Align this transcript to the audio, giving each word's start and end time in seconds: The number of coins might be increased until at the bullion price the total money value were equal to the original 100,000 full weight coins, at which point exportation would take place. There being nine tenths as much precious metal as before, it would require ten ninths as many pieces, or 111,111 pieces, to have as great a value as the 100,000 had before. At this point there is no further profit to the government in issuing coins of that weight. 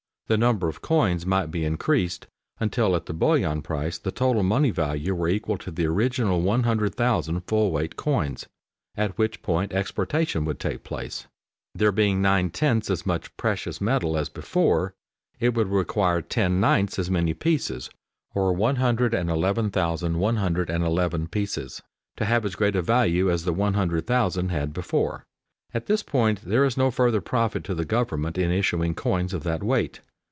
The 0.27 0.37
number 0.37 0.69
of 0.69 0.81
coins 0.81 1.25
might 1.25 1.49
be 1.51 1.65
increased 1.65 2.25
until 2.57 2.95
at 2.95 3.05
the 3.07 3.13
bullion 3.13 3.61
price 3.61 3.97
the 3.97 4.13
total 4.13 4.43
money 4.43 4.69
value 4.69 5.13
were 5.13 5.27
equal 5.27 5.57
to 5.57 5.71
the 5.71 5.85
original 5.87 6.41
100,000 6.41 7.41
full 7.41 7.69
weight 7.69 7.97
coins, 7.97 8.45
at 8.95 9.17
which 9.17 9.41
point 9.41 9.73
exportation 9.73 10.45
would 10.45 10.57
take 10.57 10.85
place. 10.85 11.27
There 11.75 11.91
being 11.91 12.21
nine 12.21 12.49
tenths 12.49 12.89
as 12.89 13.05
much 13.05 13.35
precious 13.35 13.81
metal 13.81 14.17
as 14.17 14.29
before, 14.29 14.93
it 15.41 15.53
would 15.53 15.67
require 15.67 16.21
ten 16.21 16.61
ninths 16.61 16.97
as 16.97 17.11
many 17.11 17.33
pieces, 17.33 17.89
or 18.33 18.53
111,111 18.53 21.27
pieces, 21.27 21.81
to 22.15 22.23
have 22.23 22.45
as 22.45 22.55
great 22.55 22.77
a 22.77 22.81
value 22.81 23.29
as 23.29 23.43
the 23.43 23.51
100,000 23.51 24.47
had 24.47 24.71
before. 24.71 25.25
At 25.73 25.87
this 25.87 26.03
point 26.03 26.43
there 26.43 26.63
is 26.63 26.77
no 26.77 26.89
further 26.89 27.19
profit 27.19 27.65
to 27.65 27.75
the 27.75 27.83
government 27.83 28.37
in 28.37 28.49
issuing 28.49 28.95
coins 28.95 29.33
of 29.33 29.43
that 29.43 29.61
weight. 29.61 29.99